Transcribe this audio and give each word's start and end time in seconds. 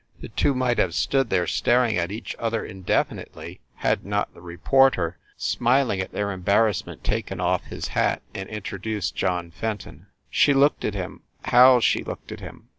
The 0.19 0.29
two 0.29 0.55
might 0.55 0.79
have 0.79 0.95
stood 0.95 1.29
there 1.29 1.45
staring 1.45 1.95
at 1.95 2.11
each 2.11 2.35
other 2.39 2.65
indefinitely, 2.65 3.59
had 3.75 4.03
not 4.03 4.33
the 4.33 4.41
re 4.41 4.57
porter, 4.57 5.19
smiling 5.37 5.99
at 6.01 6.11
their 6.11 6.31
embarrassment, 6.31 7.03
taken 7.03 7.39
off 7.39 7.65
his 7.65 7.89
hat, 7.89 8.23
and 8.33 8.49
introduced 8.49 9.15
John 9.15 9.51
Fenton. 9.51 10.07
She 10.31 10.55
looked 10.55 10.83
at 10.85 10.95
him 10.95 11.21
how 11.45 11.79
she 11.81 12.03
looked 12.03 12.31
at 12.31 12.39
him! 12.39 12.69